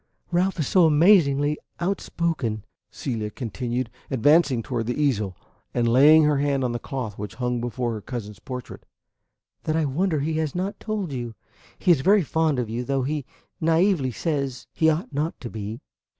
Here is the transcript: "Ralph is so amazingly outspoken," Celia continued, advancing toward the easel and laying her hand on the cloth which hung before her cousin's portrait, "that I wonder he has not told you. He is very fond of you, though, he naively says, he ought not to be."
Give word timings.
"Ralph 0.31 0.57
is 0.59 0.65
so 0.67 0.87
amazingly 0.87 1.59
outspoken," 1.79 2.65
Celia 2.89 3.29
continued, 3.29 3.91
advancing 4.09 4.63
toward 4.63 4.87
the 4.87 4.99
easel 4.99 5.37
and 5.75 5.87
laying 5.87 6.23
her 6.23 6.39
hand 6.39 6.63
on 6.63 6.71
the 6.71 6.79
cloth 6.79 7.19
which 7.19 7.35
hung 7.35 7.61
before 7.61 7.93
her 7.93 8.01
cousin's 8.01 8.39
portrait, 8.39 8.87
"that 9.65 9.75
I 9.75 9.85
wonder 9.85 10.19
he 10.21 10.37
has 10.39 10.55
not 10.55 10.79
told 10.79 11.11
you. 11.11 11.35
He 11.77 11.91
is 11.91 12.01
very 12.01 12.23
fond 12.23 12.57
of 12.57 12.67
you, 12.67 12.83
though, 12.83 13.03
he 13.03 13.25
naively 13.59 14.11
says, 14.11 14.65
he 14.73 14.89
ought 14.89 15.13
not 15.13 15.39
to 15.39 15.51
be." 15.51 15.81